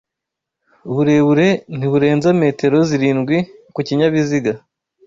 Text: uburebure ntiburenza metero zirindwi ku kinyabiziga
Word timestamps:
uburebure 0.89 1.47
ntiburenza 1.77 2.29
metero 2.41 2.77
zirindwi 2.89 3.37
ku 3.73 3.79
kinyabiziga 3.87 4.51